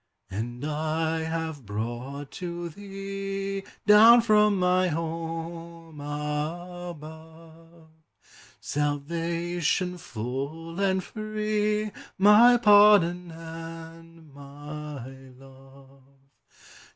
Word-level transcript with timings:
And 0.31 0.65
I 0.65 1.19
have 1.19 1.63
brought 1.63 2.31
to 2.31 2.69
thee, 2.69 3.63
Down 3.85 4.21
from 4.21 4.57
my 4.57 4.87
home 4.87 5.99
above, 6.01 7.89
Salvation 8.59 9.99
full 9.99 10.79
and 10.79 11.03
free, 11.03 11.91
My 12.17 12.57
pardon 12.57 13.29
and 13.29 14.33
my 14.33 15.05
love. 15.37 16.01